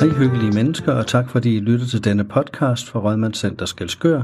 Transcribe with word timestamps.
Hej 0.00 0.08
hyggelige 0.08 0.52
mennesker, 0.52 0.92
og 0.92 1.06
tak 1.06 1.30
fordi 1.30 1.56
I 1.56 1.60
lytter 1.60 1.86
til 1.86 2.04
denne 2.04 2.24
podcast 2.24 2.90
fra 2.90 3.00
Rødmandscenter 3.00 3.66
Skelskør. 3.66 4.22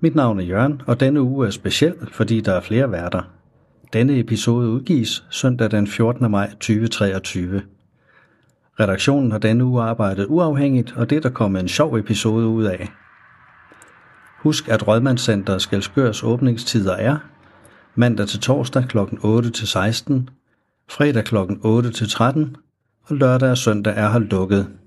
Mit 0.00 0.14
navn 0.14 0.40
er 0.40 0.44
Jørgen, 0.44 0.82
og 0.86 1.00
denne 1.00 1.22
uge 1.22 1.46
er 1.46 1.50
speciel, 1.50 1.94
fordi 2.12 2.40
der 2.40 2.52
er 2.52 2.60
flere 2.60 2.92
værter. 2.92 3.22
Denne 3.92 4.18
episode 4.18 4.68
udgives 4.68 5.24
søndag 5.30 5.70
den 5.70 5.86
14. 5.86 6.30
maj 6.30 6.50
2023. 6.50 7.62
Redaktionen 8.80 9.32
har 9.32 9.38
denne 9.38 9.64
uge 9.64 9.82
arbejdet 9.82 10.26
uafhængigt, 10.28 10.94
og 10.96 11.10
det 11.10 11.16
er 11.16 11.20
der 11.20 11.30
kommet 11.30 11.60
en 11.60 11.68
sjov 11.68 11.96
episode 11.96 12.46
ud 12.46 12.64
af. 12.64 12.88
Husk, 14.38 14.68
at 14.68 14.88
Rødmandscenter 14.88 15.58
Skelskørs 15.58 16.22
åbningstider 16.22 16.94
er 16.94 17.16
mandag 17.94 18.26
til 18.26 18.40
torsdag 18.40 18.84
kl. 18.88 18.98
8 19.22 19.50
til 19.50 19.68
16, 19.68 20.28
fredag 20.90 21.24
kl. 21.24 21.36
8 21.62 21.90
til 21.90 22.08
13, 22.08 22.56
og 23.02 23.16
lørdag 23.16 23.50
og 23.50 23.58
søndag 23.58 23.94
er 23.96 24.10
her 24.10 24.18
lukket. 24.18 24.79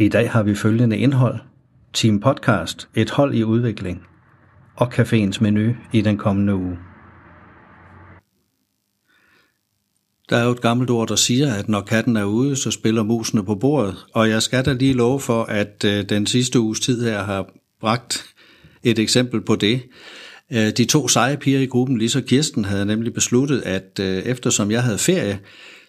I 0.00 0.08
dag 0.08 0.30
har 0.30 0.42
vi 0.42 0.54
følgende 0.54 0.98
indhold. 0.98 1.38
Team 1.92 2.20
Podcast, 2.20 2.88
et 2.94 3.10
hold 3.10 3.34
i 3.34 3.44
udvikling. 3.44 4.02
Og 4.76 4.94
caféens 4.94 5.38
menu 5.40 5.74
i 5.92 6.00
den 6.00 6.16
kommende 6.16 6.54
uge. 6.54 6.78
Der 10.30 10.36
er 10.36 10.44
jo 10.44 10.50
et 10.50 10.60
gammelt 10.60 10.90
ord, 10.90 11.08
der 11.08 11.16
siger, 11.16 11.54
at 11.54 11.68
når 11.68 11.80
katten 11.80 12.16
er 12.16 12.24
ude, 12.24 12.56
så 12.56 12.70
spiller 12.70 13.02
musene 13.02 13.44
på 13.44 13.54
bordet. 13.54 13.96
Og 14.14 14.30
jeg 14.30 14.42
skal 14.42 14.64
da 14.64 14.72
lige 14.72 14.92
love 14.92 15.20
for, 15.20 15.42
at 15.44 15.84
øh, 15.84 16.04
den 16.08 16.26
sidste 16.26 16.60
uges 16.60 16.80
tid 16.80 17.04
her 17.04 17.22
har 17.22 17.46
bragt 17.80 18.24
et 18.82 18.98
eksempel 18.98 19.40
på 19.40 19.56
det. 19.56 19.82
Øh, 20.52 20.70
de 20.70 20.84
to 20.84 21.08
seje 21.08 21.36
piger 21.36 21.60
i 21.60 21.66
gruppen, 21.66 21.98
Lisa 21.98 22.18
og 22.18 22.24
Kirsten, 22.24 22.64
havde 22.64 22.86
nemlig 22.86 23.14
besluttet, 23.14 23.62
at 23.62 24.00
øh, 24.00 24.22
eftersom 24.22 24.70
jeg 24.70 24.82
havde 24.82 24.98
ferie, 24.98 25.38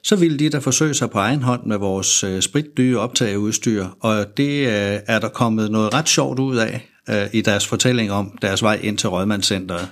så 0.04 0.16
ville 0.16 0.40
de 0.40 0.50
da 0.50 0.58
forsøge 0.58 0.94
sig 0.94 1.10
på 1.10 1.18
egen 1.18 1.42
hånd 1.42 1.66
med 1.66 1.78
vores 1.78 2.44
spritdyre 2.44 3.00
optageudstyr, 3.00 3.86
og 4.00 4.38
det 4.38 4.70
er 5.08 5.20
der 5.20 5.30
kommet 5.30 5.72
noget 5.72 5.94
ret 5.94 6.10
sjovt 6.10 6.40
ud 6.40 6.58
af 6.58 6.90
i 7.34 7.42
deres 7.42 7.68
fortælling 7.68 8.12
om 8.12 8.38
deres 8.42 8.64
vej 8.64 8.80
ind 8.84 8.98
til 8.98 9.10
Rødmandscenteret. 9.10 9.88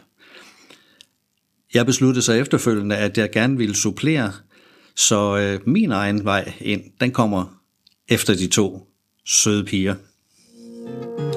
Jeg 1.73 1.85
besluttede 1.85 2.21
så 2.21 2.33
efterfølgende, 2.33 2.97
at 2.97 3.17
jeg 3.17 3.31
gerne 3.31 3.57
ville 3.57 3.75
supplere, 3.75 4.33
så 4.95 5.37
øh, 5.37 5.69
min 5.69 5.91
egen 5.91 6.25
vej 6.25 6.53
ind, 6.61 6.81
den 7.01 7.11
kommer 7.11 7.61
efter 8.09 8.35
de 8.35 8.47
to 8.47 8.87
søde 9.25 9.65
piger. 9.65 9.95
Så 9.95 11.36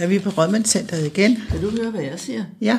er 0.00 0.06
vi 0.06 0.18
på 0.18 0.30
Rødmandscenteret 0.30 1.06
igen. 1.06 1.42
Kan 1.50 1.60
du 1.60 1.70
høre, 1.70 1.90
hvad 1.90 2.02
jeg 2.02 2.20
siger? 2.20 2.44
Ja. 2.60 2.78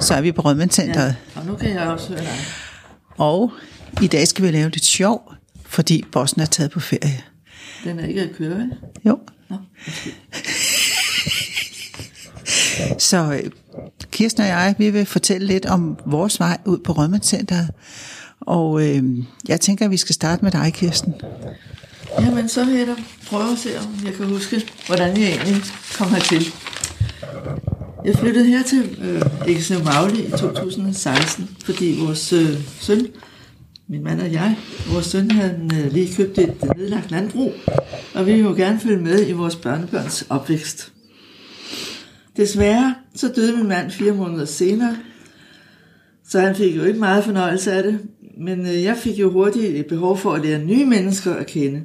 Så 0.00 0.14
er 0.14 0.20
vi 0.20 0.32
på 0.32 0.42
Rødmandscenteret. 0.42 1.16
Ja. 1.36 1.40
Og 1.40 1.46
nu 1.46 1.54
kan 1.54 1.70
jeg 1.70 1.82
også 1.82 2.08
høre 2.08 2.20
dig. 2.20 2.38
Og 3.16 3.52
i 4.02 4.06
dag 4.06 4.28
skal 4.28 4.44
vi 4.44 4.50
lave 4.50 4.70
lidt 4.70 4.84
sjov, 4.84 5.32
fordi 5.66 6.04
bossen 6.12 6.40
er 6.40 6.46
taget 6.46 6.70
på 6.70 6.80
ferie. 6.80 7.22
Den 7.84 7.98
er 7.98 8.06
ikke 8.06 8.22
at 8.22 8.30
køre, 8.36 8.50
vel? 8.50 8.72
Jo. 9.04 9.18
Nå. 9.50 9.56
Så 12.98 13.40
øh, 13.42 13.50
Kirsten 14.10 14.42
og 14.42 14.48
jeg, 14.48 14.74
vi 14.78 14.90
vil 14.90 15.06
fortælle 15.06 15.46
lidt 15.46 15.66
om 15.66 15.98
vores 16.06 16.40
vej 16.40 16.58
ud 16.64 16.78
på 16.78 16.92
Rødmandscenteret. 16.92 17.70
Og 18.40 18.88
øh, 18.88 19.04
jeg 19.48 19.60
tænker, 19.60 19.84
at 19.84 19.90
vi 19.90 19.96
skal 19.96 20.14
starte 20.14 20.44
med 20.44 20.52
dig, 20.52 20.72
Kirsten. 20.72 21.14
Jamen, 22.20 22.48
så 22.48 22.64
vil 22.64 22.74
jeg 22.74 22.86
da 22.86 22.94
prøve 23.26 23.52
at 23.52 23.58
se, 23.58 23.78
om 23.78 24.04
jeg 24.04 24.14
kan 24.14 24.26
huske, 24.26 24.64
hvordan 24.86 25.16
jeg 25.20 25.28
egentlig 25.28 25.62
kom 25.98 26.08
hertil. 26.08 26.52
Jeg 28.04 28.14
flyttede 28.14 28.46
her 28.46 28.62
til 28.62 28.98
øh, 29.02 29.22
Ekeslev 29.48 29.84
Magli 29.84 30.26
i 30.26 30.30
2016, 30.30 31.56
fordi 31.64 31.96
vores 32.00 32.32
øh, 32.32 32.60
søn, 32.80 33.06
min 33.88 34.04
mand 34.04 34.20
og 34.20 34.32
jeg, 34.32 34.56
vores 34.92 35.06
søn 35.06 35.30
havde 35.30 35.70
øh, 35.74 35.92
lige 35.92 36.14
købt 36.16 36.38
et 36.38 36.54
øh, 36.62 36.70
nedlagt 36.76 37.10
landbrug, 37.10 37.52
og 38.14 38.26
vi 38.26 38.32
ville 38.32 38.48
jo 38.48 38.54
gerne 38.54 38.80
følge 38.80 39.02
med 39.02 39.28
i 39.28 39.32
vores 39.32 39.56
børnebørns 39.56 40.26
opvækst. 40.30 40.92
Desværre 42.36 42.94
så 43.14 43.32
døde 43.36 43.56
min 43.56 43.68
mand 43.68 43.90
fire 43.90 44.12
måneder 44.12 44.44
senere, 44.44 44.96
så 46.28 46.40
han 46.40 46.56
fik 46.56 46.76
jo 46.76 46.84
ikke 46.84 46.98
meget 46.98 47.24
fornøjelse 47.24 47.72
af 47.72 47.82
det, 47.82 47.98
men 48.38 48.60
øh, 48.66 48.82
jeg 48.82 48.96
fik 48.96 49.18
jo 49.18 49.30
hurtigt 49.30 49.66
et 49.66 49.86
behov 49.86 50.18
for 50.18 50.32
at 50.32 50.44
lære 50.44 50.64
nye 50.64 50.86
mennesker 50.86 51.34
at 51.34 51.46
kende. 51.46 51.82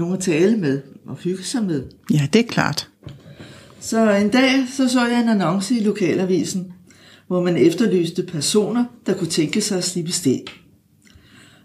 Nogle 0.00 0.14
at 0.14 0.20
tale 0.20 0.56
med 0.56 0.80
og 1.06 1.16
hygge 1.16 1.44
sig 1.44 1.64
med. 1.64 1.82
Ja, 2.12 2.28
det 2.32 2.38
er 2.38 2.46
klart. 2.48 2.88
Så 3.80 4.10
en 4.14 4.28
dag 4.28 4.50
så, 4.76 4.88
så 4.88 5.06
jeg 5.06 5.20
en 5.22 5.28
annonce 5.28 5.74
i 5.74 5.84
lokalavisen, 5.84 6.72
hvor 7.26 7.42
man 7.42 7.56
efterlyste 7.56 8.22
personer, 8.22 8.84
der 9.06 9.14
kunne 9.14 9.30
tænke 9.30 9.60
sig 9.60 9.78
at 9.78 9.84
slippe 9.84 10.12
sten. 10.12 10.40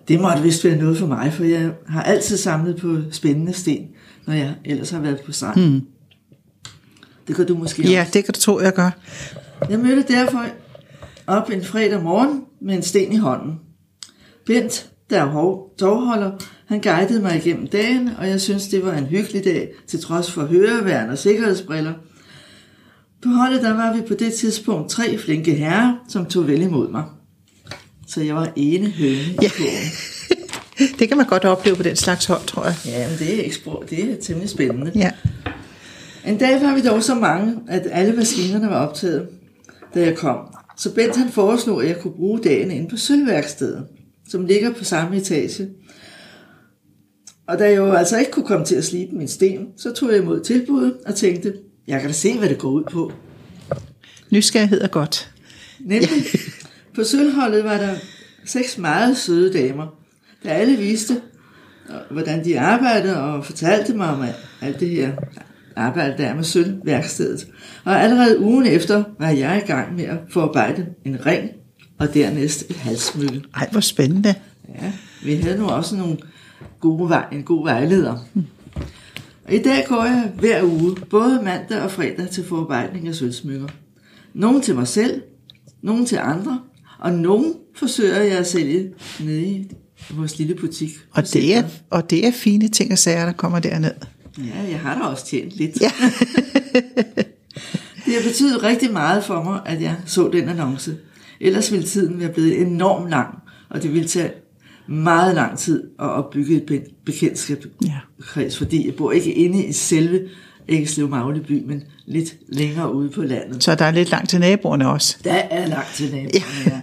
Det 0.07 0.21
måtte 0.21 0.43
vist 0.43 0.63
være 0.63 0.75
noget 0.77 0.97
for 0.97 1.07
mig, 1.07 1.33
for 1.33 1.43
jeg 1.43 1.71
har 1.87 2.03
altid 2.03 2.37
samlet 2.37 2.75
på 2.77 2.97
spændende 3.11 3.53
sten, 3.53 3.87
når 4.25 4.33
jeg 4.33 4.55
ellers 4.65 4.89
har 4.89 4.99
været 4.99 5.21
på 5.25 5.31
stranden. 5.31 5.73
Mm. 5.73 5.81
Det 7.27 7.35
kan 7.35 7.47
du 7.47 7.57
måske 7.57 7.91
Ja, 7.91 8.01
også. 8.01 8.11
det 8.13 8.25
kan 8.25 8.33
du 8.33 8.39
tro, 8.39 8.59
jeg 8.59 8.73
gør. 8.73 8.91
Jeg 9.69 9.79
mødte 9.79 10.13
derfor 10.13 10.45
op 11.27 11.49
en 11.49 11.63
fredag 11.63 12.03
morgen 12.03 12.41
med 12.61 12.75
en 12.75 12.83
sten 12.83 13.13
i 13.13 13.17
hånden. 13.17 13.59
Bent, 14.45 14.89
der 15.09 15.23
er 15.23 15.59
tovholder, 15.77 16.31
han 16.67 16.79
guidede 16.81 17.21
mig 17.21 17.35
igennem 17.37 17.67
dagen, 17.67 18.09
og 18.17 18.27
jeg 18.29 18.41
synes, 18.41 18.67
det 18.67 18.85
var 18.85 18.93
en 18.93 19.05
hyggelig 19.05 19.43
dag, 19.45 19.69
til 19.87 19.99
trods 20.01 20.31
for 20.31 20.45
høreværn 20.45 21.09
og 21.09 21.17
sikkerhedsbriller. 21.17 21.93
På 23.23 23.29
holdet 23.29 23.61
der 23.61 23.73
var 23.73 23.93
vi 23.95 24.01
på 24.01 24.13
det 24.13 24.33
tidspunkt 24.33 24.89
tre 24.89 25.17
flinke 25.17 25.53
herrer, 25.53 25.95
som 26.09 26.25
tog 26.25 26.47
vel 26.47 26.61
imod 26.61 26.89
mig. 26.91 27.03
Så 28.07 28.21
jeg 28.21 28.35
var 28.35 28.51
ene 28.55 28.89
høne 28.89 29.09
i 29.11 29.37
Ja. 29.41 29.49
Det 30.99 31.07
kan 31.07 31.17
man 31.17 31.25
godt 31.25 31.45
opleve 31.45 31.75
på 31.75 31.83
den 31.83 31.95
slags 31.95 32.25
hold, 32.25 32.41
tror 32.47 32.65
jeg. 32.65 32.75
Ja, 32.85 33.09
men 33.09 33.17
det 33.19 33.39
er, 33.39 33.43
ekspro- 33.51 33.85
det 33.89 34.11
er 34.11 34.15
temmelig 34.21 34.49
spændende. 34.49 34.91
Ja. 34.95 35.11
En 36.27 36.37
dag 36.37 36.61
var 36.61 36.75
vi 36.75 36.81
dog 36.81 37.03
så 37.03 37.15
mange, 37.15 37.55
at 37.67 37.87
alle 37.91 38.13
maskinerne 38.15 38.67
var 38.67 38.87
optaget, 38.87 39.27
da 39.95 39.99
jeg 39.99 40.17
kom. 40.17 40.37
Så 40.77 40.93
Bent 40.93 41.15
han 41.15 41.29
foreslog, 41.31 41.83
at 41.83 41.89
jeg 41.89 41.99
kunne 42.01 42.13
bruge 42.13 42.39
dagen 42.43 42.71
inde 42.71 42.89
på 42.89 42.97
sølvværkstedet, 42.97 43.85
som 44.29 44.45
ligger 44.45 44.73
på 44.73 44.83
samme 44.83 45.17
etage. 45.17 45.67
Og 47.47 47.59
da 47.59 47.63
jeg 47.63 47.77
jo 47.77 47.91
altså 47.91 48.17
ikke 48.17 48.31
kunne 48.31 48.45
komme 48.45 48.65
til 48.65 48.75
at 48.75 48.85
slibe 48.85 49.15
min 49.15 49.27
sten, 49.27 49.67
så 49.77 49.93
tog 49.93 50.11
jeg 50.11 50.17
imod 50.17 50.39
tilbuddet 50.39 50.97
og 51.05 51.15
tænkte, 51.15 51.53
jeg 51.87 51.99
kan 51.99 52.09
da 52.09 52.13
se, 52.13 52.37
hvad 52.37 52.49
det 52.49 52.57
går 52.57 52.69
ud 52.69 52.83
på. 52.91 53.11
Nysgerrighed 54.31 54.81
er 54.81 54.87
godt. 54.87 55.31
Nemlig, 55.79 56.09
på 56.95 57.03
sølvholdet 57.03 57.63
var 57.63 57.77
der 57.77 57.95
seks 58.45 58.77
meget 58.77 59.17
søde 59.17 59.53
damer, 59.53 59.87
der 60.43 60.49
alle 60.49 60.77
viste, 60.77 61.21
øh, 61.89 61.95
hvordan 62.11 62.45
de 62.45 62.59
arbejdede 62.59 63.23
og 63.23 63.45
fortalte 63.45 63.93
mig 63.93 64.07
om 64.07 64.23
alt 64.61 64.79
det 64.79 64.89
her 64.89 65.11
arbejde 65.75 66.17
der 66.17 66.35
med 66.35 66.43
sølvværkstedet. 66.43 67.47
Og 67.83 68.01
allerede 68.01 68.39
ugen 68.39 68.65
efter 68.65 69.03
var 69.19 69.29
jeg 69.29 69.61
i 69.65 69.67
gang 69.67 69.95
med 69.95 70.03
at 70.03 70.17
forarbejde 70.29 70.85
en 71.05 71.25
ring 71.25 71.49
og 71.99 72.13
dernæst 72.13 72.69
et 72.69 72.75
halssmykke. 72.75 73.41
Ej, 73.55 73.67
hvor 73.71 73.79
spændende. 73.79 74.35
Ja, 74.81 74.91
vi 75.23 75.35
havde 75.35 75.57
nu 75.57 75.67
også 75.67 75.95
nogle 75.95 76.17
gode 76.79 77.09
vej, 77.09 77.25
en 77.31 77.43
god 77.43 77.63
vejleder. 77.63 78.17
Og 79.45 79.53
i 79.53 79.63
dag 79.63 79.85
går 79.87 80.03
jeg 80.03 80.31
hver 80.39 80.63
uge, 80.63 80.95
både 81.09 81.41
mandag 81.43 81.81
og 81.81 81.91
fredag, 81.91 82.29
til 82.29 82.45
forarbejdning 82.45 83.07
af 83.07 83.15
sølvsmykker. 83.15 83.67
Nogle 84.33 84.61
til 84.61 84.75
mig 84.75 84.87
selv, 84.87 85.21
nogle 85.81 86.05
til 86.05 86.17
andre, 86.21 86.59
og 86.99 87.13
nogle 87.13 87.53
forsøger 87.75 88.21
jeg 88.21 88.37
at 88.37 88.47
sælge 88.47 88.93
nede 89.19 89.45
i 89.45 89.71
vores 90.13 90.37
lille 90.37 90.55
butik. 90.55 90.89
Og 91.11 91.33
det, 91.33 91.55
er, 91.55 91.63
og 91.89 92.09
det 92.09 92.27
er 92.27 92.31
fine 92.31 92.67
ting 92.67 92.91
og 92.91 92.97
sager, 92.97 93.25
der 93.25 93.33
kommer 93.33 93.59
derned. 93.59 93.93
Ja, 94.37 94.69
jeg 94.69 94.79
har 94.79 94.99
da 94.99 95.01
også 95.01 95.25
tjent 95.25 95.51
lidt. 95.51 95.81
Ja. 95.81 95.91
Det 98.05 98.13
har 98.13 98.29
betydet 98.29 98.63
rigtig 98.63 98.93
meget 98.93 99.23
for 99.23 99.43
mig, 99.43 99.61
at 99.65 99.81
jeg 99.81 99.95
så 100.05 100.29
den 100.33 100.49
annonce. 100.49 100.97
Ellers 101.39 101.71
ville 101.71 101.87
tiden 101.87 102.19
være 102.19 102.29
blevet 102.29 102.61
enormt 102.61 103.09
lang, 103.09 103.37
og 103.69 103.83
det 103.83 103.93
ville 103.93 104.07
tage 104.07 104.31
meget 104.87 105.35
lang 105.35 105.57
tid 105.57 105.83
at 105.99 106.05
opbygge 106.05 106.55
et 106.55 106.63
be- 106.63 106.85
bekendtskabskreds, 107.05 108.57
fordi 108.57 108.85
jeg 108.85 108.95
bor 108.95 109.11
ikke 109.11 109.33
inde 109.33 109.65
i 109.65 109.71
selve 109.71 110.29
Æggeslev 110.69 111.09
Magleby, 111.09 111.63
men 111.65 111.83
lidt 112.05 112.35
længere 112.47 112.93
ude 112.93 113.09
på 113.09 113.23
landet. 113.23 113.63
Så 113.63 113.75
der 113.75 113.85
er 113.85 113.91
lidt 113.91 114.11
langt 114.11 114.29
til 114.29 114.39
naboerne 114.39 114.89
også. 114.89 115.17
Der 115.23 115.33
er 115.33 115.67
langt 115.67 115.89
til 115.95 116.11
naboerne, 116.11 116.65
ja. 116.65 116.81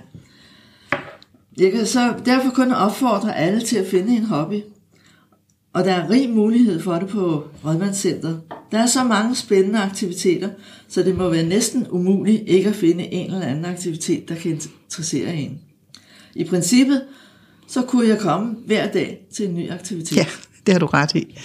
Jeg 1.59 1.73
kan 1.73 1.87
så 1.87 2.15
derfor 2.25 2.51
kun 2.51 2.73
opfordre 2.73 3.37
alle 3.37 3.61
til 3.61 3.77
at 3.77 3.87
finde 3.87 4.17
en 4.17 4.25
hobby. 4.25 4.61
Og 5.73 5.85
der 5.85 5.93
er 5.93 6.11
rig 6.11 6.31
mulighed 6.31 6.81
for 6.81 6.95
det 6.95 7.09
på 7.09 7.45
Rådmandscenteret. 7.65 8.41
Der 8.73 8.79
er 8.79 8.87
så 8.87 9.05
mange 9.05 9.37
spændende 9.37 9.79
aktiviteter, 9.79 10.49
så 10.89 11.03
det 11.03 11.17
må 11.17 11.29
være 11.29 11.47
næsten 11.47 11.87
umuligt 11.91 12.43
ikke 12.47 12.69
at 12.69 12.75
finde 12.75 13.05
en 13.05 13.35
eller 13.35 13.47
anden 13.47 13.65
aktivitet, 13.65 14.29
der 14.29 14.35
kan 14.35 14.51
interessere 14.51 15.35
en. 15.35 15.59
I 16.35 16.45
princippet, 16.45 17.03
så 17.73 17.83
kunne 17.83 18.09
jeg 18.09 18.19
komme 18.19 18.55
hver 18.67 18.93
dag 18.93 19.27
til 19.35 19.49
en 19.49 19.55
ny 19.55 19.71
aktivitet. 19.71 20.17
Ja, 20.17 20.27
det 20.67 20.75
har 20.75 20.79
du 20.79 20.87
ret 20.87 21.15
i. 21.15 21.39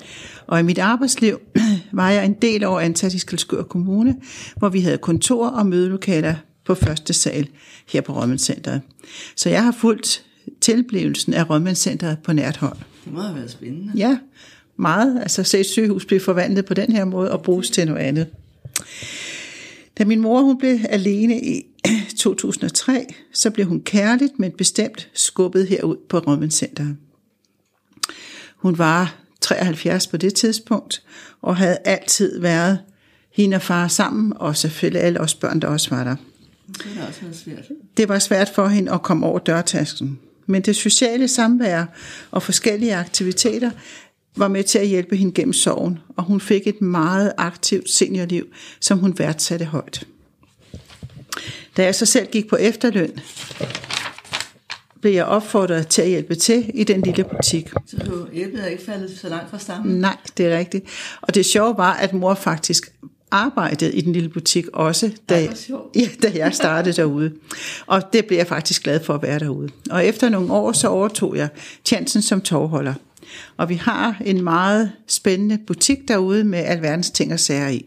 Og 0.46 0.60
i 0.60 0.62
mit 0.62 0.78
arbejdsliv 0.78 1.40
var 1.92 2.10
jeg 2.10 2.24
en 2.24 2.34
del 2.42 2.64
år 2.64 2.80
ansat 2.80 3.14
i 3.14 3.18
Skilskør 3.18 3.62
Kommune, 3.62 4.16
hvor 4.56 4.68
vi 4.68 4.80
havde 4.80 4.98
kontor 4.98 5.48
og 5.48 5.66
mødelokaler 5.66 6.34
på 6.64 6.74
første 6.74 7.12
sal 7.12 7.48
her 7.88 8.00
på 8.00 8.20
Rødmandscenteret. 8.20 8.80
Så 9.36 9.50
jeg 9.50 9.64
har 9.64 9.72
fulgt 9.72 10.24
tilblivelsen 10.60 11.34
af 11.34 11.50
Rødmandscenteret 11.50 12.18
på 12.24 12.32
nært 12.32 12.56
hold. 12.56 12.78
Det 13.04 13.12
må 13.12 13.20
have 13.20 13.36
været 13.36 13.50
spændende. 13.50 13.92
Ja, 13.96 14.18
meget. 14.76 15.18
Altså 15.20 15.42
se 15.42 15.60
et 15.60 15.66
sygehus 15.66 16.04
blive 16.04 16.20
forvandlet 16.20 16.64
på 16.64 16.74
den 16.74 16.92
her 16.92 17.04
måde 17.04 17.32
og 17.32 17.42
bruges 17.42 17.70
til 17.70 17.86
noget 17.86 18.00
andet. 18.00 18.26
Da 19.98 20.04
min 20.04 20.20
mor 20.20 20.40
hun 20.42 20.58
blev 20.58 20.78
alene 20.88 21.40
i 21.40 21.62
2003, 22.16 23.06
så 23.32 23.50
blev 23.50 23.66
hun 23.66 23.80
kærligt, 23.80 24.38
men 24.38 24.52
bestemt 24.52 25.08
skubbet 25.14 25.68
herud 25.68 25.96
på 26.08 26.18
Rødmandscenteret. 26.18 26.96
Hun 28.56 28.78
var 28.78 29.16
73 29.40 30.06
på 30.06 30.16
det 30.16 30.34
tidspunkt, 30.34 31.02
og 31.42 31.56
havde 31.56 31.78
altid 31.84 32.40
været 32.40 32.78
hende 33.32 33.54
og 33.54 33.62
far 33.62 33.88
sammen, 33.88 34.32
og 34.36 34.56
selvfølgelig 34.56 35.02
alle 35.02 35.20
os 35.20 35.34
børn, 35.34 35.60
der 35.60 35.68
også 35.68 35.90
var 35.90 36.04
der. 36.04 36.16
Det 36.66 36.96
var 36.96 37.06
også 37.06 37.20
svært. 37.44 37.64
Det 37.96 38.08
var 38.08 38.18
svært 38.18 38.48
for 38.48 38.68
hende 38.68 38.92
at 38.92 39.02
komme 39.02 39.26
over 39.26 39.38
dørtasken. 39.38 40.18
Men 40.46 40.62
det 40.62 40.76
sociale 40.76 41.28
samvær 41.28 41.84
og 42.30 42.42
forskellige 42.42 42.94
aktiviteter 42.94 43.70
var 44.36 44.48
med 44.48 44.64
til 44.64 44.78
at 44.78 44.86
hjælpe 44.86 45.16
hende 45.16 45.32
gennem 45.32 45.52
sorgen, 45.52 45.98
og 46.16 46.24
hun 46.24 46.40
fik 46.40 46.66
et 46.66 46.80
meget 46.80 47.32
aktivt 47.38 47.90
seniorliv, 47.90 48.46
som 48.80 48.98
hun 48.98 49.18
værdsatte 49.18 49.64
højt. 49.64 50.06
Da 51.76 51.84
jeg 51.84 51.94
så 51.94 52.06
selv 52.06 52.26
gik 52.26 52.48
på 52.48 52.56
efterløn, 52.56 53.12
blev 55.00 55.12
jeg 55.12 55.24
opfordret 55.24 55.88
til 55.88 56.02
at 56.02 56.08
hjælpe 56.08 56.34
til 56.34 56.70
i 56.74 56.84
den 56.84 57.00
lille 57.00 57.24
butik. 57.24 57.68
Så 57.86 58.26
æblet 58.32 58.62
er 58.62 58.66
ikke 58.66 58.84
faldet 58.84 59.18
så 59.18 59.28
langt 59.28 59.50
fra 59.50 59.58
stammen? 59.58 60.00
Nej, 60.00 60.16
det 60.36 60.46
er 60.46 60.58
rigtigt. 60.58 60.84
Og 61.20 61.34
det 61.34 61.46
sjove 61.46 61.74
var, 61.78 61.92
at 61.92 62.12
mor 62.12 62.34
faktisk 62.34 62.92
arbejdede 63.30 63.92
i 63.92 64.00
den 64.00 64.12
lille 64.12 64.28
butik 64.28 64.66
også, 64.72 65.10
da, 65.28 65.40
ja, 65.96 66.08
da 66.22 66.32
jeg 66.34 66.54
startede 66.54 66.96
derude. 66.96 67.32
Og 67.86 68.02
det 68.12 68.26
blev 68.26 68.38
jeg 68.38 68.46
faktisk 68.46 68.82
glad 68.82 69.04
for 69.04 69.14
at 69.14 69.22
være 69.22 69.38
derude. 69.38 69.68
Og 69.90 70.06
efter 70.06 70.28
nogle 70.28 70.52
år, 70.52 70.72
så 70.72 70.88
overtog 70.88 71.36
jeg 71.36 71.48
chancen 71.84 72.22
som 72.22 72.40
tovholder. 72.40 72.94
Og 73.56 73.68
vi 73.68 73.74
har 73.74 74.22
en 74.24 74.44
meget 74.44 74.92
spændende 75.08 75.58
butik 75.66 76.08
derude 76.08 76.44
med 76.44 76.58
alverdens 76.58 77.10
ting 77.10 77.32
og 77.32 77.40
sager 77.40 77.68
i. 77.68 77.86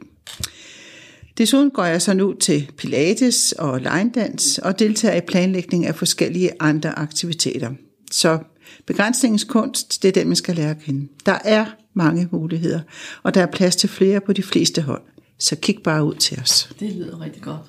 Desuden 1.39 1.71
går 1.71 1.83
jeg 1.83 2.01
så 2.01 2.13
nu 2.13 2.33
til 2.33 2.71
pilates 2.77 3.51
og 3.51 3.80
linedans 3.80 4.57
og 4.57 4.80
deltager 4.80 5.15
i 5.15 5.21
planlægning 5.21 5.86
af 5.86 5.95
forskellige 5.95 6.51
andre 6.59 7.00
aktiviteter. 7.00 7.71
Så 8.12 8.39
begrænsningens 8.88 9.44
kunst, 9.44 10.03
det 10.03 10.07
er 10.07 10.12
den, 10.12 10.27
man 10.27 10.36
skal 10.36 10.56
lære 10.56 10.69
at 10.69 10.80
kende. 10.80 11.07
Der 11.25 11.38
er 11.44 11.65
mange 11.94 12.30
muligheder, 12.31 12.80
og 13.24 13.33
der 13.33 13.41
er 13.41 13.45
plads 13.45 13.75
til 13.75 13.89
flere 13.89 14.21
på 14.21 14.33
de 14.33 14.44
fleste 14.44 14.81
hold. 14.81 15.01
Så 15.39 15.56
kig 15.56 15.77
bare 15.83 16.03
ud 16.03 16.15
til 16.15 16.39
os. 16.41 16.69
Det 16.80 16.91
lyder 16.95 17.21
rigtig 17.21 17.41
godt. 17.41 17.62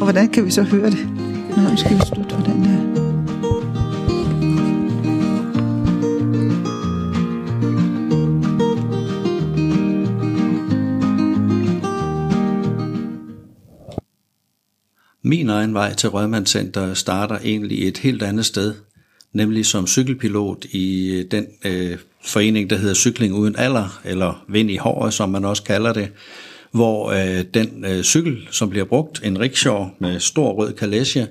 og 0.00 0.02
hvordan 0.02 0.28
kan 0.28 0.44
vi 0.44 0.50
så 0.50 0.62
høre 0.62 0.90
det? 0.90 1.08
Nå, 1.56 1.76
skal 1.76 1.96
vi 1.96 2.00
slutte 2.06 2.36
på 2.36 2.42
den 2.46 3.03
Min 15.26 15.48
egen 15.48 15.74
vej 15.74 15.94
til 15.94 16.08
Rødmandscenter 16.08 16.94
starter 16.94 17.38
egentlig 17.38 17.88
et 17.88 17.98
helt 17.98 18.22
andet 18.22 18.46
sted, 18.46 18.74
nemlig 19.32 19.66
som 19.66 19.86
cykelpilot 19.86 20.64
i 20.64 21.12
øh, 21.12 21.24
den 21.30 21.46
øh, 21.64 21.98
forening, 22.24 22.70
der 22.70 22.76
hedder 22.76 22.94
Cykling 22.94 23.34
Uden 23.34 23.56
Alder, 23.56 24.00
eller 24.04 24.44
Vind 24.48 24.70
i 24.70 24.76
Håret, 24.76 25.14
som 25.14 25.28
man 25.28 25.44
også 25.44 25.62
kalder 25.62 25.92
det, 25.92 26.08
hvor 26.70 27.10
øh, 27.10 27.44
den 27.54 27.84
øh, 27.84 28.02
cykel, 28.02 28.48
som 28.50 28.70
bliver 28.70 28.84
brugt, 28.84 29.20
en 29.24 29.40
rickshaw 29.40 29.86
med 29.98 30.20
stor 30.20 30.52
rød 30.52 30.72
kalesje, 30.72 31.28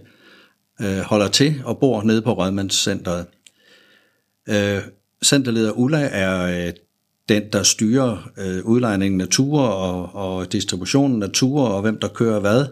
øh, 0.82 1.00
holder 1.00 1.28
til 1.28 1.62
og 1.66 1.80
bor 1.80 2.04
nede 2.04 2.22
på 2.22 2.34
Rødmandscenteret. 2.34 3.26
Øh, 4.50 4.82
centerleder 5.24 5.72
Ulla 5.72 6.10
er 6.12 6.66
øh, 6.68 6.74
den, 7.30 7.44
der 7.54 7.64
styrer 7.64 8.32
øh, 8.38 8.66
udlejningen 8.66 9.22
af 9.22 9.28
ture 9.28 9.74
og, 9.74 10.16
og 10.16 10.52
distributionen 10.52 11.24
af 11.24 11.30
ture 11.30 11.72
og 11.72 11.82
hvem 11.82 12.00
der 12.00 12.08
kører 12.08 12.40
hvad, 12.40 12.66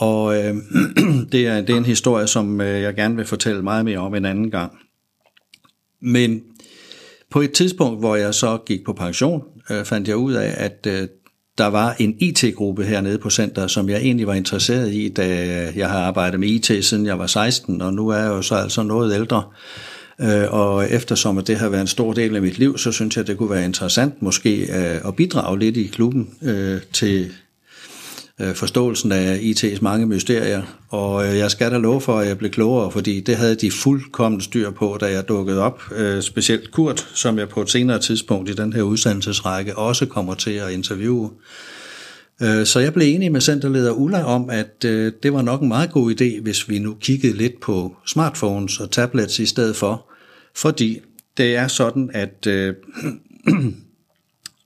og 0.00 0.36
øh, 0.36 0.54
det, 1.32 1.46
er, 1.46 1.60
det 1.60 1.70
er 1.70 1.76
en 1.76 1.84
historie, 1.84 2.26
som 2.26 2.60
øh, 2.60 2.82
jeg 2.82 2.94
gerne 2.94 3.16
vil 3.16 3.24
fortælle 3.24 3.62
meget 3.62 3.84
mere 3.84 3.98
om 3.98 4.14
en 4.14 4.24
anden 4.24 4.50
gang. 4.50 4.72
Men 6.02 6.40
på 7.30 7.40
et 7.40 7.52
tidspunkt, 7.52 8.00
hvor 8.00 8.16
jeg 8.16 8.34
så 8.34 8.58
gik 8.66 8.84
på 8.84 8.92
pension, 8.92 9.42
øh, 9.70 9.84
fandt 9.84 10.08
jeg 10.08 10.16
ud 10.16 10.32
af, 10.32 10.54
at 10.56 10.86
øh, 10.86 11.08
der 11.58 11.66
var 11.66 11.96
en 11.98 12.14
IT-gruppe 12.20 12.84
hernede 12.84 13.18
på 13.18 13.30
center, 13.30 13.66
som 13.66 13.88
jeg 13.88 14.00
egentlig 14.00 14.26
var 14.26 14.34
interesseret 14.34 14.92
i, 14.92 15.08
da 15.08 15.26
jeg 15.76 15.90
har 15.90 15.98
arbejdet 15.98 16.40
med 16.40 16.48
IT 16.48 16.84
siden 16.84 17.06
jeg 17.06 17.18
var 17.18 17.26
16, 17.26 17.82
og 17.82 17.94
nu 17.94 18.08
er 18.08 18.16
jeg 18.16 18.28
jo 18.28 18.42
så 18.42 18.54
altså 18.54 18.82
noget 18.82 19.14
ældre. 19.14 19.42
Øh, 20.20 20.52
og 20.52 20.90
eftersom 20.90 21.44
det 21.44 21.56
har 21.56 21.68
været 21.68 21.80
en 21.80 21.86
stor 21.86 22.12
del 22.12 22.36
af 22.36 22.42
mit 22.42 22.58
liv, 22.58 22.78
så 22.78 22.92
synes 22.92 23.16
jeg, 23.16 23.26
det 23.26 23.38
kunne 23.38 23.50
være 23.50 23.64
interessant 23.64 24.22
måske 24.22 24.60
øh, 24.60 25.08
at 25.08 25.16
bidrage 25.16 25.58
lidt 25.58 25.76
i 25.76 25.86
klubben 25.86 26.34
øh, 26.42 26.80
til 26.92 27.32
Øh, 28.40 28.54
forståelsen 28.54 29.12
af 29.12 29.38
IT's 29.38 29.78
mange 29.80 30.06
mysterier, 30.06 30.62
og 30.88 31.26
øh, 31.28 31.38
jeg 31.38 31.50
skal 31.50 31.70
da 31.70 31.76
love 31.76 32.00
for, 32.00 32.18
at 32.18 32.28
jeg 32.28 32.38
blev 32.38 32.50
klogere, 32.50 32.90
fordi 32.90 33.20
det 33.20 33.36
havde 33.36 33.54
de 33.54 33.70
fuldkommen 33.70 34.40
styr 34.40 34.70
på, 34.70 34.98
da 35.00 35.06
jeg 35.06 35.28
dukkede 35.28 35.60
op. 35.62 35.82
Øh, 35.96 36.22
specielt 36.22 36.70
Kurt, 36.70 37.08
som 37.14 37.38
jeg 37.38 37.48
på 37.48 37.62
et 37.62 37.70
senere 37.70 37.98
tidspunkt 37.98 38.50
i 38.50 38.52
den 38.52 38.72
her 38.72 38.82
udsendelsesrække 38.82 39.78
også 39.78 40.06
kommer 40.06 40.34
til 40.34 40.50
at 40.50 40.70
interviewe. 40.70 41.30
Så 42.64 42.80
jeg 42.80 42.92
blev 42.94 43.14
enig 43.14 43.32
med 43.32 43.40
centerleder 43.40 43.92
Ulla 43.92 44.24
om, 44.24 44.50
at 44.50 44.82
det 45.22 45.32
var 45.32 45.42
nok 45.42 45.62
en 45.62 45.68
meget 45.68 45.90
god 45.90 46.14
idé, 46.20 46.42
hvis 46.42 46.68
vi 46.68 46.78
nu 46.78 46.94
kiggede 46.94 47.36
lidt 47.36 47.60
på 47.60 47.96
smartphones 48.06 48.80
og 48.80 48.90
tablets 48.90 49.38
i 49.38 49.46
stedet 49.46 49.76
for, 49.76 50.10
fordi 50.56 51.00
det 51.36 51.56
er 51.56 51.68
sådan, 51.68 52.10
at 52.14 52.46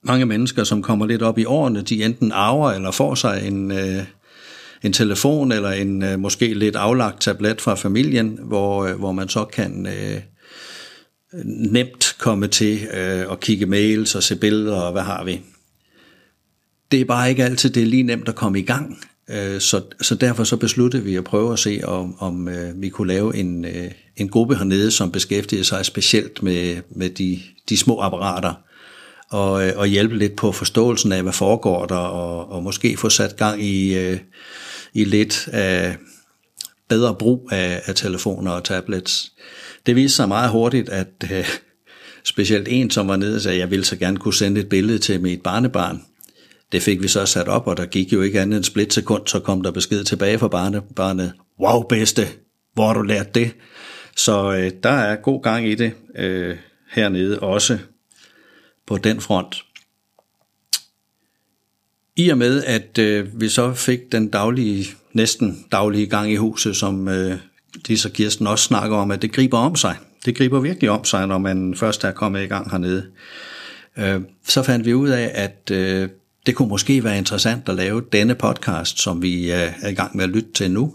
mange 0.05 0.27
mennesker, 0.27 0.65
som 0.65 0.83
kommer 0.83 1.07
lidt 1.07 1.23
op 1.23 1.39
i 1.39 1.45
årene, 1.45 1.83
de 1.83 2.05
enten 2.05 2.33
arver 2.33 2.73
eller 2.73 2.91
får 2.91 3.15
sig 3.15 3.43
en, 3.47 3.71
øh, 3.71 4.05
en 4.83 4.93
telefon 4.93 5.53
eller 5.53 5.71
en 5.71 6.03
øh, 6.03 6.19
måske 6.19 6.55
lidt 6.55 6.77
aflagt 6.77 7.21
tablet 7.21 7.61
fra 7.61 7.75
familien, 7.75 8.39
hvor, 8.43 8.85
øh, 8.85 8.99
hvor 8.99 9.13
man 9.13 9.29
så 9.29 9.45
kan 9.45 9.87
øh, 9.87 10.21
nemt 11.45 12.17
komme 12.19 12.49
til 12.49 12.87
øh, 12.95 13.33
at 13.33 13.41
kigge 13.41 13.67
mails 13.67 14.15
og 14.15 14.23
se 14.23 14.37
billeder 14.37 14.77
og 14.77 14.93
hvad 14.93 15.03
har 15.03 15.25
vi. 15.25 15.41
Det 16.93 17.01
er 17.01 17.05
bare 17.05 17.31
ikke 17.31 17.45
altid 17.45 17.71
det 17.71 17.83
er 17.83 17.87
lige 17.87 18.03
nemt 18.03 18.29
at 18.29 18.35
komme 18.35 18.59
i 18.59 18.63
gang. 18.63 18.99
Øh, 19.31 19.61
så, 19.61 19.83
så 20.01 20.15
derfor 20.15 20.45
så 20.45 20.57
besluttede 20.57 21.05
vi 21.05 21.17
at 21.17 21.25
prøve 21.25 21.53
at 21.53 21.59
se, 21.59 21.81
om, 21.85 22.17
om 22.19 22.49
øh, 22.49 22.83
vi 22.83 22.89
kunne 22.89 23.09
lave 23.09 23.37
en, 23.37 23.65
øh, 23.65 23.91
en 24.17 24.29
gruppe 24.29 24.57
hernede, 24.57 24.91
som 24.91 25.11
beskæftigede 25.11 25.65
sig 25.65 25.87
specielt 25.87 26.43
med, 26.43 26.77
med 26.97 27.11
de, 27.11 27.41
de 27.69 27.77
små 27.77 28.01
apparater, 28.01 28.55
og, 29.35 29.67
øh, 29.67 29.73
og 29.77 29.87
hjælpe 29.87 30.19
lidt 30.19 30.37
på 30.37 30.53
forståelsen 30.53 31.13
af, 31.13 31.23
hvad 31.23 31.33
foregår 31.33 31.87
der, 31.87 31.97
og, 31.97 32.53
og 32.53 32.63
måske 32.63 32.97
få 32.97 33.09
sat 33.09 33.37
gang 33.37 33.63
i, 33.63 33.99
øh, 33.99 34.19
i 34.95 35.05
lidt 35.05 35.49
af 35.53 35.97
bedre 36.89 37.15
brug 37.15 37.49
af, 37.53 37.83
af 37.87 37.95
telefoner 37.95 38.51
og 38.51 38.65
tablets. 38.65 39.33
Det 39.87 39.97
viste 39.97 40.17
sig 40.17 40.29
meget 40.29 40.51
hurtigt, 40.51 40.89
at 40.89 41.09
øh, 41.33 41.49
specielt 42.25 42.69
en, 42.71 42.91
som 42.91 43.09
var 43.09 43.17
nede 43.17 43.41
sagde, 43.41 43.55
at 43.55 43.61
jeg 43.61 43.71
ville 43.71 43.85
så 43.85 43.97
gerne 43.97 44.17
kunne 44.17 44.35
sende 44.35 44.61
et 44.61 44.69
billede 44.69 44.99
til 44.99 45.21
mit 45.21 45.43
barnebarn, 45.43 46.03
det 46.73 46.83
fik 46.83 47.03
vi 47.03 47.09
så 47.09 47.27
sat 47.27 47.49
op, 47.49 47.67
og 47.67 47.77
der 47.77 47.87
gik 47.87 48.13
jo 48.13 48.23
ikke 48.23 48.41
andet 48.41 48.57
end 48.57 48.65
split 48.65 48.95
sekund, 48.95 49.27
så 49.27 49.41
kom 49.41 49.63
der 49.63 49.71
besked 49.71 50.05
tilbage 50.05 50.39
fra 50.39 50.49
barnebarnet. 50.49 51.33
Wow, 51.61 51.83
bedste, 51.83 52.27
hvor 52.75 52.87
har 52.87 52.95
du 52.95 53.03
lært 53.03 53.35
det? 53.35 53.51
Så 54.17 54.53
øh, 54.53 54.71
der 54.83 54.91
er 54.91 55.17
god 55.17 55.43
gang 55.43 55.69
i 55.69 55.75
det 55.75 55.93
øh, 56.19 56.57
hernede 56.91 57.41
også 57.41 57.79
på 58.87 58.99
den 58.99 59.21
front. 59.21 59.65
I 62.17 62.29
og 62.29 62.39
med, 62.39 62.65
at 62.65 62.99
øh, 62.99 63.41
vi 63.41 63.49
så 63.49 63.75
fik 63.75 64.13
den 64.13 64.29
daglige, 64.29 64.87
næsten 65.13 65.65
daglige 65.73 66.07
gang 66.07 66.33
i 66.33 66.37
huset, 66.37 66.77
som 66.77 67.09
øh, 67.09 67.39
Lisa 67.89 68.09
Kirsten 68.09 68.47
også 68.47 68.65
snakker 68.65 68.97
om, 68.97 69.11
at 69.11 69.23
det 69.23 69.33
griber 69.33 69.59
om 69.59 69.77
sig. 69.77 69.97
Det 70.25 70.37
griber 70.37 70.61
virkelig 70.61 70.91
om 70.91 71.05
sig, 71.05 71.27
når 71.27 71.39
man 71.39 71.75
først 71.77 72.05
er 72.05 72.11
kommet 72.11 72.43
i 72.43 72.47
gang 72.47 72.71
hernede. 72.71 73.07
Øh, 73.99 74.21
så 74.49 74.63
fandt 74.63 74.87
vi 74.87 74.95
ud 74.95 75.09
af, 75.09 75.31
at 75.35 75.71
øh, 75.73 76.09
det 76.47 76.55
kunne 76.55 76.69
måske 76.69 77.05
være 77.05 77.19
interessant 77.19 77.69
at 77.69 77.75
lave 77.75 78.03
denne 78.13 78.35
podcast, 78.35 78.99
som 78.99 79.23
vi 79.23 79.53
øh, 79.53 79.73
er 79.83 79.89
i 79.89 79.95
gang 79.95 80.17
med 80.17 80.25
at 80.25 80.31
lytte 80.31 80.53
til 80.55 80.71
nu. 80.71 80.95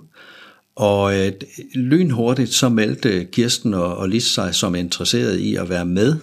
Og 0.76 1.20
øh, 1.20 1.32
lynhurtigt 1.76 2.54
så 2.54 2.70
meldte 2.70 3.26
Kirsten 3.32 3.74
og, 3.74 3.98
og 3.98 4.10
Lis 4.10 4.24
sig 4.24 4.56
som 4.56 4.76
interesseret 4.76 5.40
i 5.40 5.56
at 5.56 5.70
være 5.70 5.86
med. 5.86 6.20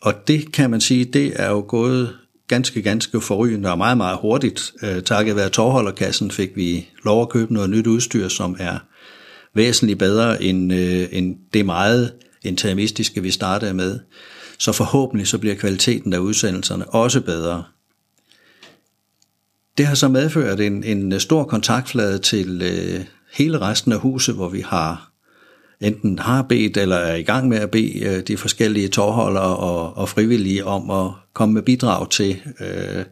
Og 0.00 0.28
det 0.28 0.52
kan 0.52 0.70
man 0.70 0.80
sige, 0.80 1.04
det 1.04 1.32
er 1.36 1.50
jo 1.50 1.64
gået 1.68 2.16
ganske, 2.48 2.82
ganske 2.82 3.20
forrygende 3.20 3.70
og 3.70 3.78
meget, 3.78 3.96
meget 3.96 4.18
hurtigt. 4.18 4.72
Øh, 4.82 5.02
takket 5.02 5.36
være 5.36 5.48
tårholderkassen 5.48 6.30
fik 6.30 6.56
vi 6.56 6.88
lov 7.04 7.22
at 7.22 7.28
købe 7.28 7.54
noget 7.54 7.70
nyt 7.70 7.86
udstyr, 7.86 8.28
som 8.28 8.56
er 8.58 8.78
væsentligt 9.54 9.98
bedre 9.98 10.42
end, 10.42 10.72
øh, 10.72 11.08
end 11.12 11.36
det 11.52 11.66
meget 11.66 12.12
interimistiske, 12.42 13.22
vi 13.22 13.30
startede 13.30 13.74
med. 13.74 13.98
Så 14.58 14.72
forhåbentlig 14.72 15.26
så 15.26 15.38
bliver 15.38 15.54
kvaliteten 15.54 16.12
af 16.12 16.18
udsendelserne 16.18 16.88
også 16.88 17.20
bedre. 17.20 17.64
Det 19.78 19.86
har 19.86 19.94
så 19.94 20.08
medført 20.08 20.60
en, 20.60 20.84
en 20.84 21.20
stor 21.20 21.44
kontaktflade 21.44 22.18
til 22.18 22.62
øh, 22.62 23.04
hele 23.32 23.60
resten 23.60 23.92
af 23.92 23.98
huset, 23.98 24.34
hvor 24.34 24.48
vi 24.48 24.60
har 24.60 25.12
enten 25.80 26.18
har 26.18 26.42
bedt 26.42 26.76
eller 26.76 26.96
er 26.96 27.14
i 27.14 27.22
gang 27.22 27.48
med 27.48 27.58
at 27.58 27.70
bede 27.70 28.04
øh, 28.04 28.22
de 28.22 28.36
forskellige 28.36 28.88
tårholdere 28.88 29.56
og, 29.56 29.96
og 29.96 30.08
frivillige 30.08 30.64
om 30.64 30.90
at 30.90 31.12
komme 31.32 31.54
med 31.54 31.62
bidrag 31.62 32.10
til 32.10 32.40
øh, 32.60 33.04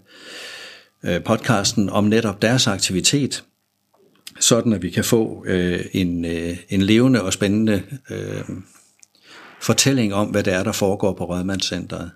øh, 1.05 1.25
podcasten 1.25 1.91
om 1.91 2.05
netop 2.05 2.43
deres 2.43 2.67
aktivitet, 2.67 3.45
sådan 4.41 4.73
at 4.73 4.83
vi 4.83 4.91
kan 4.91 5.05
få 5.05 5.45
øh, 5.47 5.85
en, 5.93 6.25
øh, 6.25 6.57
en 6.69 6.83
levende 6.83 7.23
og 7.23 7.33
spændende 7.33 7.83
øh, 8.11 8.45
fortælling 9.63 10.15
om, 10.15 10.29
hvad 10.29 10.43
det 10.43 10.53
er, 10.53 10.63
der 10.63 10.73
foregår 10.73 11.13
på 11.13 11.25
Rødmandscenteret. 11.25 12.11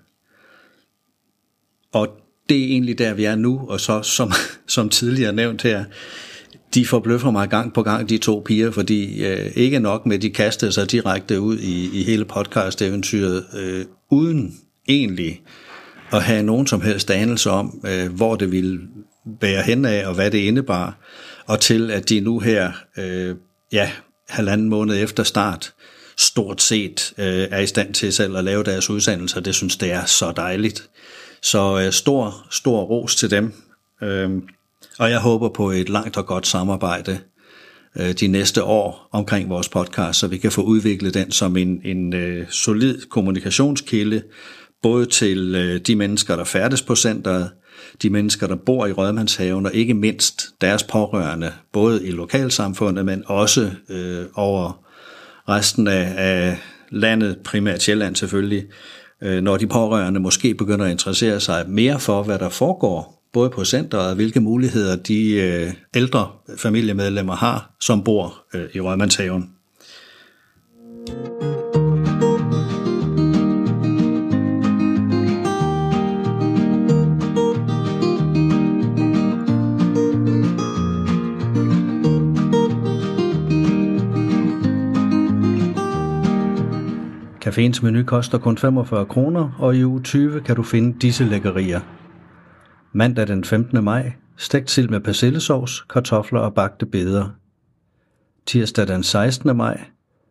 Og 1.91 2.07
det 2.49 2.59
er 2.59 2.65
egentlig 2.65 2.97
der, 2.97 3.13
vi 3.13 3.23
er 3.23 3.35
nu, 3.35 3.65
og 3.69 3.79
så 3.79 4.01
som, 4.01 4.31
som 4.67 4.89
tidligere 4.89 5.33
nævnt 5.33 5.61
her, 5.61 5.85
de 6.73 6.85
forbløffer 6.85 7.31
mig 7.31 7.49
gang 7.49 7.73
på 7.73 7.83
gang, 7.83 8.09
de 8.09 8.17
to 8.17 8.41
piger, 8.45 8.71
fordi 8.71 9.25
øh, 9.25 9.51
ikke 9.55 9.79
nok 9.79 10.05
med, 10.05 10.19
de 10.19 10.29
kastede 10.29 10.71
sig 10.71 10.91
direkte 10.91 11.41
ud 11.41 11.57
i, 11.57 11.99
i 11.99 12.03
hele 12.03 12.25
podcast-eventyret, 12.25 13.45
øh, 13.57 13.85
uden 14.09 14.59
egentlig 14.89 15.41
at 16.11 16.23
have 16.23 16.43
nogen 16.43 16.67
som 16.67 16.81
helst 16.81 17.11
anelse 17.11 17.49
om, 17.49 17.85
øh, 17.87 18.13
hvor 18.13 18.35
det 18.35 18.51
ville 18.51 18.79
bære 19.39 19.63
hen 19.63 19.85
af, 19.85 20.07
og 20.07 20.13
hvad 20.15 20.31
det 20.31 20.37
indebar, 20.37 20.97
og 21.45 21.59
til 21.59 21.91
at 21.91 22.09
de 22.09 22.19
nu 22.19 22.39
her, 22.39 22.71
øh, 22.97 23.35
ja, 23.71 23.91
halvanden 24.29 24.69
måned 24.69 25.03
efter 25.03 25.23
start, 25.23 25.73
stort 26.17 26.61
set 26.61 27.13
øh, 27.17 27.47
er 27.51 27.59
i 27.59 27.67
stand 27.67 27.93
til 27.93 28.13
selv 28.13 28.37
at 28.37 28.43
lave 28.43 28.63
deres 28.63 28.89
udsendelser. 28.89 29.39
Det 29.39 29.55
synes 29.55 29.77
det 29.77 29.91
er 29.91 30.05
så 30.05 30.33
dejligt. 30.35 30.89
Så 31.41 31.81
øh, 31.85 31.91
stor, 31.91 32.47
stor 32.51 32.81
ros 32.81 33.15
til 33.15 33.31
dem. 33.31 33.53
Øh, 34.03 34.29
og 34.99 35.09
jeg 35.09 35.19
håber 35.19 35.49
på 35.49 35.71
et 35.71 35.89
langt 35.89 36.17
og 36.17 36.25
godt 36.25 36.47
samarbejde 36.47 37.19
øh, 37.99 38.11
de 38.11 38.27
næste 38.27 38.63
år 38.63 39.09
omkring 39.11 39.49
vores 39.49 39.69
podcast, 39.69 40.19
så 40.19 40.27
vi 40.27 40.37
kan 40.37 40.51
få 40.51 40.61
udviklet 40.61 41.13
den 41.13 41.31
som 41.31 41.57
en, 41.57 41.81
en 41.83 42.13
øh, 42.13 42.47
solid 42.49 43.01
kommunikationskilde, 43.09 44.21
både 44.83 45.05
til 45.05 45.55
øh, 45.55 45.79
de 45.79 45.95
mennesker, 45.95 46.35
der 46.35 46.43
færdes 46.43 46.81
på 46.81 46.95
centret, 46.95 47.49
de 48.01 48.09
mennesker, 48.09 48.47
der 48.47 48.55
bor 48.55 48.85
i 48.85 48.91
Rødmandshaven, 48.91 49.65
og 49.65 49.73
ikke 49.73 49.93
mindst 49.93 50.45
deres 50.61 50.83
pårørende, 50.83 51.51
både 51.73 52.07
i 52.07 52.11
lokalsamfundet, 52.11 53.05
men 53.05 53.23
også 53.25 53.71
øh, 53.89 54.25
over 54.35 54.85
resten 55.49 55.87
af, 55.87 56.13
af 56.17 56.57
landet, 56.89 57.37
primært 57.43 57.81
Sjælland 57.81 58.15
selvfølgelig, 58.15 58.63
øh, 59.23 59.41
når 59.41 59.57
de 59.57 59.67
pårørende 59.67 60.19
måske 60.19 60.53
begynder 60.53 60.85
at 60.85 60.91
interessere 60.91 61.39
sig 61.39 61.69
mere 61.69 61.99
for, 61.99 62.23
hvad 62.23 62.39
der 62.39 62.49
foregår, 62.49 63.20
både 63.33 63.49
på 63.49 63.65
centret 63.65 64.09
og 64.09 64.15
hvilke 64.15 64.39
muligheder 64.39 64.95
de 64.95 65.31
øh, 65.31 65.73
ældre 65.95 66.31
familiemedlemmer 66.57 67.35
har, 67.35 67.71
som 67.79 68.03
bor 68.03 68.43
øh, 68.53 68.69
i 68.73 68.79
Rødmandshaven. 68.79 69.49
Caféens 87.45 87.83
menu 87.83 88.03
koster 88.03 88.37
kun 88.37 88.57
45 88.57 89.05
kroner, 89.05 89.57
og 89.59 89.75
i 89.75 89.85
uge 89.85 90.01
20 90.01 90.41
kan 90.41 90.55
du 90.55 90.63
finde 90.63 90.99
disse 90.99 91.23
lækkerier. 91.23 92.00
Mandag 92.93 93.27
den 93.27 93.43
15. 93.43 93.83
maj, 93.83 94.11
stegt 94.37 94.71
sild 94.71 94.89
med 94.89 94.99
persillesovs, 94.99 95.81
kartofler 95.89 96.39
og 96.39 96.53
bagte 96.53 96.85
beder. 96.85 97.29
Tirsdag 98.45 98.87
den 98.87 99.03
16. 99.03 99.57
maj, 99.57 99.81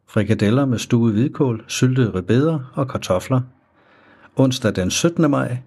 frikadeller 0.08 0.66
med 0.66 0.78
stuet 0.78 1.12
hvidkål, 1.12 1.64
syltede 1.66 2.14
ribeder 2.14 2.72
og 2.74 2.88
kartofler. 2.88 3.40
Onsdag 4.36 4.76
den 4.76 4.90
17. 4.90 5.30
maj, 5.30 5.58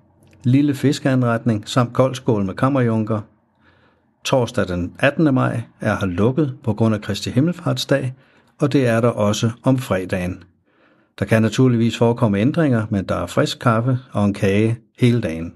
lille 0.44 0.76
fiskeanretning 0.76 1.70
samt 1.70 1.94
koldskål 1.94 2.46
med 2.46 2.54
kammerjunker. 2.54 3.22
Torsdag 4.24 4.68
den 4.68 4.94
18. 5.00 5.34
maj 5.34 5.62
er 5.82 5.96
her 5.96 6.08
lukket 6.08 6.58
på 6.64 6.74
grund 6.74 6.96
af 6.96 7.02
Kristi 7.02 7.30
Himmelfartsdag, 7.30 8.14
og 8.62 8.74
det 8.74 8.88
er 8.88 9.02
der 9.02 9.10
også 9.10 9.52
om 9.64 9.78
fredagen. 9.78 10.44
Der 11.20 11.26
kan 11.26 11.42
naturligvis 11.42 11.98
forekomme 11.98 12.40
ændringer, 12.40 12.86
men 12.90 13.06
der 13.06 13.16
er 13.16 13.28
frisk 13.28 13.60
kaffe 13.60 14.00
og 14.12 14.26
en 14.26 14.34
kage 14.34 14.80
hele 15.00 15.22
dagen. 15.22 15.54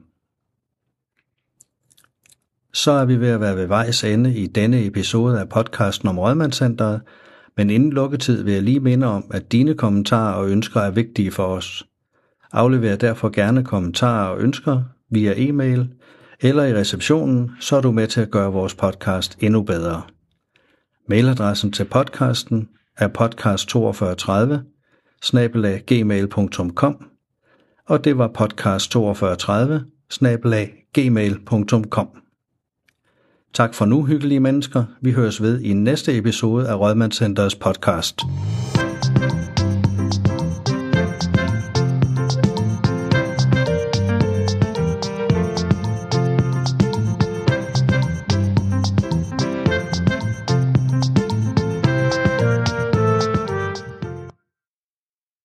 Så 2.77 2.91
er 2.91 3.05
vi 3.05 3.19
ved 3.19 3.29
at 3.29 3.41
være 3.41 3.55
ved 3.55 3.65
vejs 3.65 4.03
ende 4.03 4.33
i 4.35 4.47
denne 4.47 4.85
episode 4.85 5.39
af 5.39 5.49
podcasten 5.49 6.09
om 6.09 6.19
Rødmandscenteret, 6.19 7.01
men 7.57 7.69
inden 7.69 7.93
lukketid 7.93 8.43
vil 8.43 8.53
jeg 8.53 8.63
lige 8.63 8.79
minde 8.79 9.07
om, 9.07 9.23
at 9.31 9.51
dine 9.51 9.73
kommentarer 9.73 10.33
og 10.33 10.49
ønsker 10.49 10.81
er 10.81 10.91
vigtige 10.91 11.31
for 11.31 11.43
os. 11.43 11.87
Aflever 12.53 12.95
derfor 12.95 13.29
gerne 13.29 13.63
kommentarer 13.63 14.29
og 14.29 14.39
ønsker 14.39 14.83
via 15.11 15.33
e-mail 15.37 15.89
eller 16.41 16.63
i 16.63 16.73
receptionen, 16.73 17.51
så 17.59 17.75
er 17.75 17.81
du 17.81 17.91
med 17.91 18.07
til 18.07 18.21
at 18.21 18.31
gøre 18.31 18.51
vores 18.51 18.75
podcast 18.75 19.37
endnu 19.39 19.63
bedre. 19.63 20.01
Mailadressen 21.09 21.71
til 21.71 21.85
podcasten 21.85 22.69
er 22.97 23.07
podcast 23.07 23.71
4230 23.71 24.63
snabelag 25.21 25.83
gmail.com 25.87 27.05
og 27.87 28.03
det 28.03 28.17
var 28.17 28.27
podcast 28.27 28.93
4230 28.93 29.85
snabelag 30.09 30.73
gmail.com. 30.93 32.26
Tak 33.57 33.73
for 33.73 33.85
nu, 33.85 34.05
hyggelige 34.05 34.39
mennesker. 34.39 34.83
Vi 35.01 35.11
høres 35.11 35.41
ved 35.41 35.61
i 35.61 35.73
næste 35.73 36.17
episode 36.17 36.67
af 36.67 36.79
Rødmandscenterets 36.79 37.55
podcast. 37.55 38.21